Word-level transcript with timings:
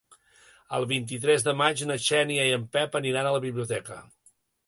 El 0.77 0.85
vint-i-tres 0.91 1.45
de 1.47 1.53
maig 1.59 1.83
na 1.91 1.99
Xènia 2.07 2.47
i 2.51 2.55
en 2.59 2.65
Pep 2.77 2.99
aniran 3.03 3.29
a 3.29 3.35
la 3.39 3.45
biblioteca. 3.47 3.99